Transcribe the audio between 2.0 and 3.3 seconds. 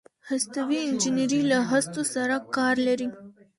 سره کار لري.